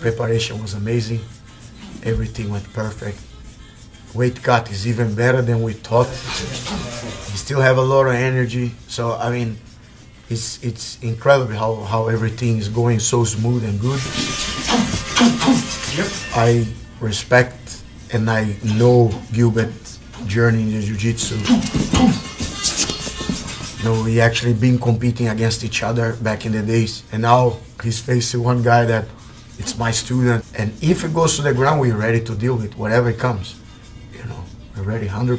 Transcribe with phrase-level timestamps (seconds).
[0.00, 1.20] Preparation was amazing.
[2.02, 3.20] Everything went perfect.
[4.14, 6.08] Weight cut is even better than we thought.
[7.30, 8.72] He still have a lot of energy.
[8.88, 9.58] So I mean,
[10.28, 14.00] it's it's incredible how, how everything is going so smooth and good.
[16.34, 16.66] I
[17.00, 17.82] respect
[18.12, 21.36] and I know Gilbert's journey in the jiu-jitsu.
[23.78, 27.56] You know, we actually been competing against each other back in the days, and now
[27.82, 29.06] he's facing one guy that
[29.62, 30.44] it's my student.
[30.58, 33.54] And if it goes to the ground, we're ready to deal with whatever it comes.
[34.12, 34.42] You know,
[34.76, 35.38] we're ready 100%.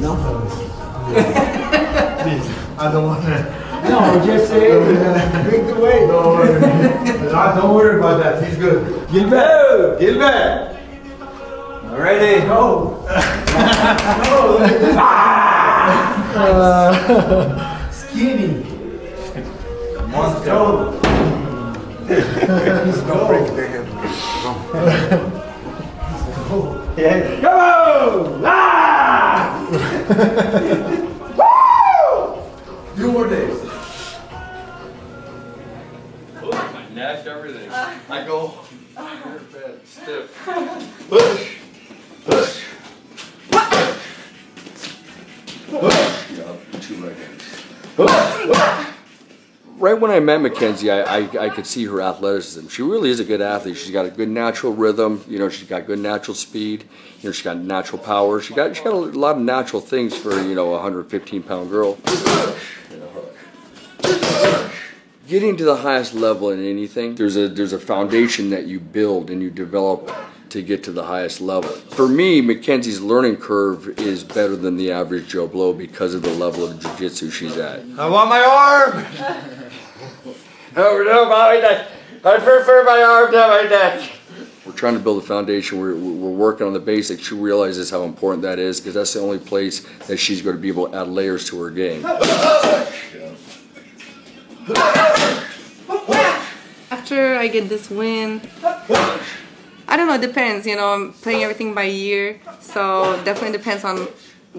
[0.00, 0.12] No.
[2.78, 3.36] I don't want to.
[3.88, 5.48] No, just say it.
[5.48, 6.06] Bring the weight.
[6.06, 6.60] Don't worry.
[7.30, 8.42] don't worry about that.
[8.42, 9.08] He's good.
[9.10, 9.98] Gilbert!
[10.00, 10.76] Gilbert!
[11.96, 12.46] Ready?
[12.46, 13.02] Go.
[16.36, 18.62] uh, skinny.
[20.08, 20.90] Must go.
[22.06, 23.28] Let's go.
[23.28, 23.88] Break the hand.
[26.98, 27.40] Yeah.
[27.40, 28.40] Go!
[28.44, 29.66] Ah!
[31.38, 32.96] Woo!
[32.96, 33.58] Few more days.
[36.42, 37.70] Oh, My neck, everything.
[37.70, 38.52] I go
[39.86, 41.52] stiff.
[46.86, 47.14] two
[47.98, 48.92] right.
[49.78, 52.68] Right when I met Mackenzie, I, I, I could see her athleticism.
[52.68, 53.76] She really is a good athlete.
[53.76, 55.22] She's got a good natural rhythm.
[55.28, 56.84] You know, she's got good natural speed.
[57.20, 58.40] You know, she's got natural power.
[58.40, 61.68] She got she got a lot of natural things for you know a 115 pound
[61.68, 61.98] girl.
[65.28, 69.28] Getting to the highest level in anything, there's a there's a foundation that you build
[69.28, 70.10] and you develop
[70.50, 71.70] to get to the highest level.
[71.70, 76.32] For me, Mackenzie's learning curve is better than the average Joe Blow because of the
[76.34, 77.80] level of jiu-jitsu she's at.
[77.98, 79.04] I want my arm!
[80.76, 81.88] Oh no, my neck.
[82.24, 84.10] I prefer my arm to my neck.
[84.66, 85.78] We're trying to build a foundation.
[85.80, 87.22] We're, we're working on the basics.
[87.22, 90.60] She realizes how important that is because that's the only place that she's going to
[90.60, 92.04] be able to add layers to her game.
[96.90, 98.40] After I get this win,
[99.96, 100.66] I don't know, it depends.
[100.66, 104.06] You know, I'm playing everything by year, so definitely depends on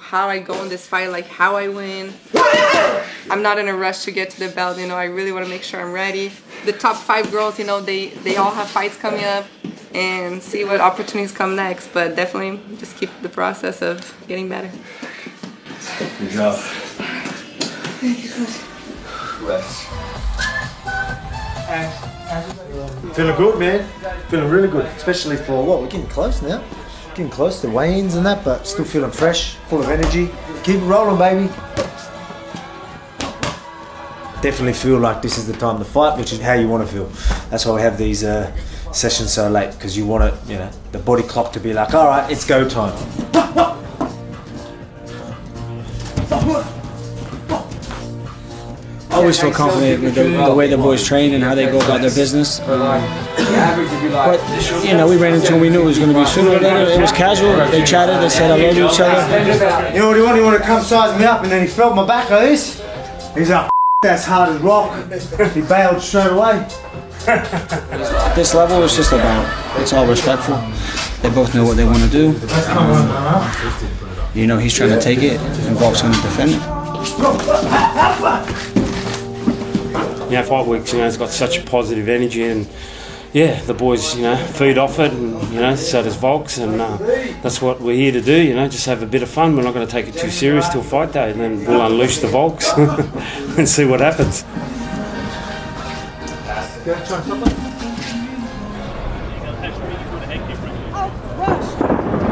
[0.00, 2.12] how I go in this fight, like how I win.
[3.30, 5.44] I'm not in a rush to get to the belt, you know, I really want
[5.44, 6.32] to make sure I'm ready.
[6.64, 9.46] The top five girls, you know, they, they all have fights coming up
[9.94, 14.72] and see what opportunities come next, but definitely just keep the process of getting better.
[16.18, 16.58] Good job.
[18.00, 18.58] Thank you, coach.
[19.48, 19.86] Rest.
[23.14, 23.88] Feeling good, man.
[24.28, 26.62] Feeling really good, especially for what we're getting close now.
[27.10, 30.30] Getting close to weigh-ins and that, but still feeling fresh, full of energy.
[30.62, 31.52] Keep rolling, baby.
[34.42, 36.92] Definitely feel like this is the time to fight, which is how you want to
[36.92, 37.06] feel.
[37.50, 38.54] That's why we have these uh,
[38.92, 41.94] sessions so late because you want it, you know, the body clock to be like,
[41.94, 42.96] all right, it's go time.
[49.20, 51.76] I always feel confident with the, the way the boys train and how they go
[51.76, 52.58] about their business.
[52.60, 52.78] Um,
[54.08, 54.40] but
[54.82, 55.60] you know, we ran into them.
[55.60, 56.90] We knew it was going to be sooner or later.
[56.90, 57.52] It was casual.
[57.70, 58.22] They chatted.
[58.22, 59.92] They said hello to each other.
[59.92, 60.38] You know what he wanted?
[60.38, 62.82] He wanted to come size me up, and then he felt my back like this.
[63.34, 63.70] He's like,
[64.02, 64.90] that's hard as rock.
[65.54, 66.66] He bailed straight away.
[67.26, 70.56] At this level, it's just about it's all respectful.
[71.20, 72.28] They both know what they want to do.
[72.70, 73.52] Um,
[74.34, 76.80] you know, he's trying to take it, and Volk's going to defend it.
[80.30, 82.68] You know, five weeks, you know, it's got such a positive energy and
[83.32, 86.80] yeah, the boys, you know, feed off it and, you know, so does Volks and
[86.80, 86.96] uh,
[87.42, 89.56] that's what we're here to do, you know, just have a bit of fun.
[89.56, 92.18] We're not going to take it too serious till fight day and then we'll unleash
[92.18, 94.44] the Volks and see what happens.
[101.40, 102.29] Fighters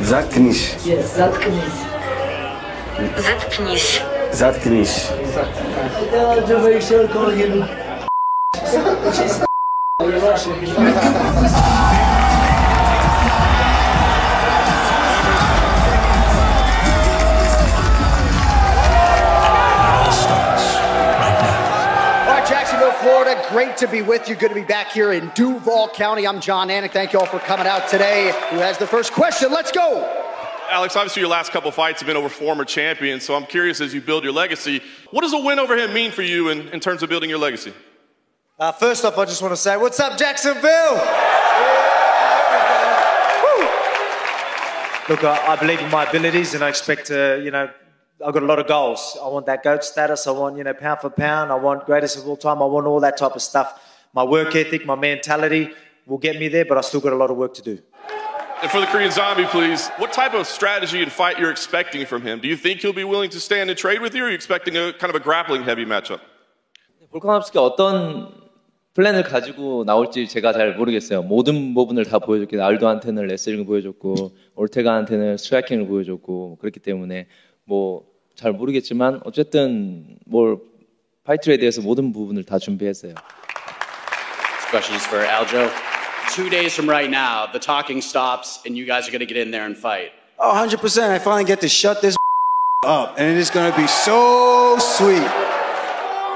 [0.00, 0.74] Заткнись.
[1.16, 1.62] Заткнись.
[3.18, 4.02] Заткнись.
[4.32, 5.08] Заткнись.
[23.62, 24.36] Great to be with you.
[24.36, 26.26] Good to be back here in Duval County.
[26.26, 26.92] I'm Jon Anik.
[26.92, 28.32] Thank you all for coming out today.
[28.48, 29.52] Who has the first question?
[29.52, 30.02] Let's go.
[30.70, 33.92] Alex, obviously your last couple fights have been over former champions, so I'm curious as
[33.92, 34.80] you build your legacy,
[35.10, 37.38] what does a win over him mean for you in, in terms of building your
[37.38, 37.74] legacy?
[38.58, 40.94] Uh, first off, I just want to say, what's up, Jacksonville?
[40.94, 41.00] Woo!
[45.10, 47.68] Look, I, I believe in my abilities, and I expect to, you know,
[48.25, 49.17] I've got a lot of goals.
[49.21, 50.25] I want that GOAT status.
[50.25, 51.51] I want, you know, pound for pound.
[51.51, 52.61] I want greatest of all time.
[52.61, 53.79] I want all that type of stuff.
[54.13, 55.71] My work ethic, my mentality
[56.05, 57.79] will get me there, but I still got a lot of work to do.
[58.61, 62.21] And for the Korean Zombie, please, what type of strategy and fight you're expecting from
[62.21, 62.39] him?
[62.39, 64.35] Do you think he'll be willing to stand and trade with you, or are you
[64.35, 66.21] expecting a kind of a grappling heavy matchup?
[67.11, 68.31] 볼카nov스키가 어떤
[68.93, 71.21] 플랜을 가지고 나올지 제가 잘 모르겠어요.
[71.23, 77.27] 모든 부분을 다 보여줬기 알도한테는 레슬링을 보여줬고 올테가한테는 스트라이킹을 보여줬고 그렇기 때문에
[77.65, 78.05] 뭐
[78.39, 80.57] 잘 모르겠지만 어쨌든 뭘
[81.25, 83.15] 파이트에 대해서 모든 부분을 다 준비했어요.
[83.15, 85.69] This question is for Aljo.
[86.33, 89.37] Two days from right now, the talking stops, and you guys are going to get
[89.37, 90.11] in there and fight.
[90.37, 91.09] Oh, 100%.
[91.09, 92.17] I finally get to shut this
[92.85, 95.23] up, and it is going to be so sweet.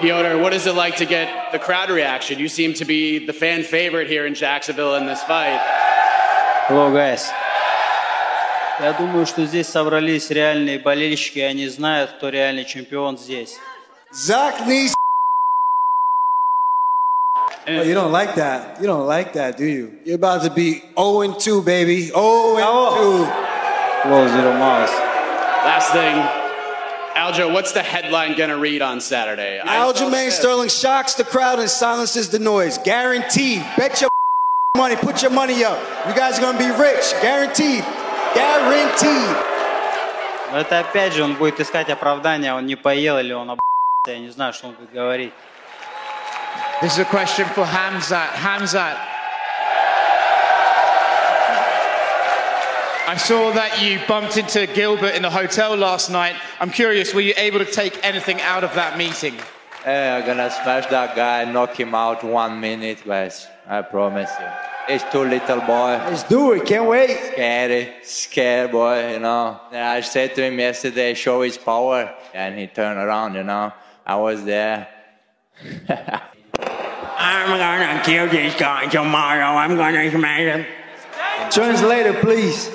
[0.00, 2.38] Piotr, what is it like to get the crowd reaction?
[2.40, 5.60] You seem to be the fan favorite here in Jacksonville in this fight.
[6.66, 7.30] Hello, guys.
[8.80, 13.58] Я думаю, что здесь собрались реальные болельщики, и они знают, кто реальный чемпион здесь.
[14.12, 14.94] Zach needs.
[17.66, 18.80] Oh, you don't like that.
[18.80, 19.98] You don't like that, do you?
[20.04, 22.08] You're about to be 0 and 2, baby.
[22.08, 22.66] 0 and
[24.04, 24.10] 2.
[24.10, 24.90] Whoa, zero miles.
[25.64, 26.14] Last thing,
[27.16, 29.60] Aljo, what's the headline going to read on Saturday?
[29.60, 32.76] I- Aljamain Sterling shocks the crowd and silences the noise.
[32.78, 33.64] Guaranteed.
[33.78, 34.10] Bet your
[34.76, 34.96] money.
[34.96, 35.78] Put your money up.
[36.06, 37.14] You guys are going to be rich.
[37.22, 37.82] Guaranteed.
[38.39, 39.35] Guaranteed.
[40.51, 41.89] Но это опять же, он будет искать
[42.55, 43.59] он не поел или он об...
[44.07, 45.33] Я не знаю, что он будет говорить.
[46.81, 48.29] This is a question for Khamzat.
[48.41, 48.97] Khamzat.
[53.07, 56.35] I saw that you bumped into Gilbert in the hotel last night.
[56.59, 59.35] I'm curious, were you able to take anything out of that meeting?
[59.83, 63.47] Hey, I'm gonna smash that guy, knock him out one minute, guys.
[63.67, 64.68] I promise you.
[64.89, 66.01] He's too little boy.
[66.09, 66.65] Let's do it.
[66.65, 67.15] Can't wait.
[67.31, 69.59] Scary, scared boy, you know.
[69.71, 72.11] And I said to him yesterday, show his power.
[72.33, 73.71] And he turned around, you know.
[74.03, 74.87] I was there.
[77.21, 79.55] I'm gonna kill this guy tomorrow.
[79.57, 80.65] I'm gonna smash him.
[81.51, 82.71] Translator, please.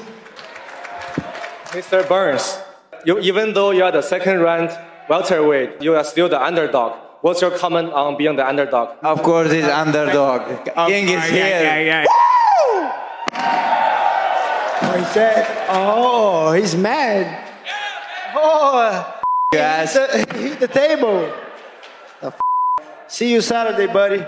[1.75, 2.09] Mr.
[2.09, 2.59] Burns,
[3.05, 4.79] you, even though you are the second ranked
[5.09, 7.04] welterweight, you are still the underdog.
[7.25, 8.99] What's your comment on being the underdog?
[9.03, 10.43] Of course, he's underdog.
[10.89, 12.05] King is here.
[14.83, 17.51] Oh, he said, oh, he's mad.
[18.37, 19.95] Oh, Guys.
[19.95, 21.33] Hit the, hit the table.
[22.21, 22.39] The f-
[23.09, 24.19] See you Saturday, buddy.
[24.19, 24.25] We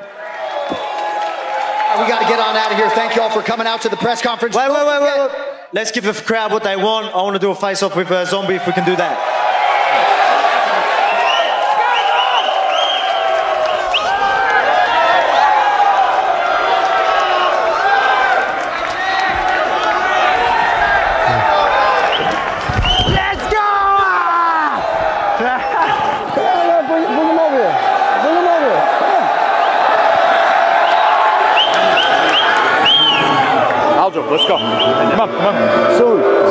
[2.08, 2.88] got to get on out of here.
[2.88, 4.56] Thank you all for coming out to the press conference.
[4.56, 5.30] Wait, wait, wait, wait, wait.
[5.74, 7.14] Let's give the crowd what they want.
[7.14, 9.35] I want to do a face off with uh, Zombie if we can do that.
[35.96, 36.45] Samsung.